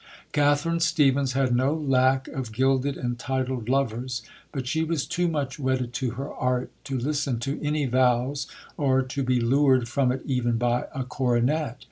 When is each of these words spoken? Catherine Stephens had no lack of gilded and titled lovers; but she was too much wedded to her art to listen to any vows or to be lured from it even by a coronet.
Catherine 0.31 0.79
Stephens 0.79 1.33
had 1.33 1.55
no 1.55 1.75
lack 1.75 2.27
of 2.29 2.51
gilded 2.51 2.97
and 2.97 3.19
titled 3.19 3.69
lovers; 3.69 4.23
but 4.51 4.65
she 4.65 4.83
was 4.83 5.05
too 5.05 5.27
much 5.27 5.59
wedded 5.59 5.93
to 5.93 6.09
her 6.17 6.33
art 6.33 6.71
to 6.85 6.97
listen 6.97 7.37
to 7.41 7.63
any 7.63 7.85
vows 7.85 8.47
or 8.77 9.03
to 9.03 9.21
be 9.21 9.39
lured 9.39 9.87
from 9.87 10.11
it 10.11 10.23
even 10.25 10.57
by 10.57 10.87
a 10.95 11.03
coronet. 11.03 11.77